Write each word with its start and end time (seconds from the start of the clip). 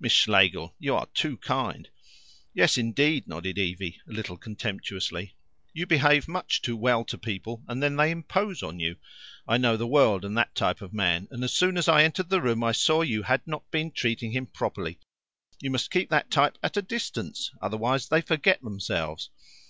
"Miss 0.00 0.12
Schlegel, 0.14 0.74
you 0.78 0.94
are 0.94 1.04
too 1.12 1.36
kind." 1.36 1.90
"Yes, 2.54 2.78
indeed," 2.78 3.28
nodded 3.28 3.58
Evie, 3.58 4.00
a 4.08 4.10
little 4.10 4.38
contemptuously. 4.38 5.36
"You 5.74 5.84
behave 5.86 6.26
much 6.28 6.62
too 6.62 6.78
well 6.78 7.04
to 7.04 7.18
people, 7.18 7.62
and 7.68 7.82
then 7.82 7.96
they 7.96 8.10
impose 8.10 8.62
on 8.62 8.80
you. 8.80 8.96
I 9.46 9.58
know 9.58 9.76
the 9.76 9.86
world 9.86 10.24
and 10.24 10.34
that 10.38 10.54
type 10.54 10.80
of 10.80 10.94
man, 10.94 11.28
and 11.30 11.44
as 11.44 11.52
soon 11.52 11.76
as 11.76 11.88
I 11.88 12.04
entered 12.04 12.30
the 12.30 12.40
room 12.40 12.64
I 12.64 12.72
saw 12.72 13.02
you 13.02 13.24
had 13.24 13.46
not 13.46 13.70
been 13.70 13.90
treating 13.90 14.32
him 14.32 14.46
properly. 14.46 14.98
You 15.60 15.70
must 15.70 15.90
keep 15.90 16.08
that 16.08 16.30
type 16.30 16.56
at 16.62 16.78
a 16.78 16.80
distance. 16.80 17.50
Otherwise 17.60 18.08
they 18.08 18.22
forget 18.22 18.62
themselves. 18.62 19.28